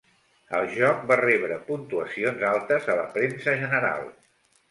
El 0.59 0.63
joc 0.75 1.03
va 1.11 1.17
rebre 1.19 1.57
puntuacions 1.67 2.47
altes 2.53 2.89
a 2.93 2.97
la 3.03 3.05
premsa 3.19 3.57
general. 3.65 4.09